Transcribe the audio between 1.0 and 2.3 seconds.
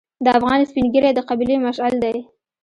د قبیلې مشعل دی.